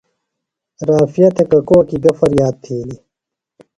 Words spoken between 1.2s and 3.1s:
تھےۡ ککوکیۡ گہ فریاد تِھیلیۡ؟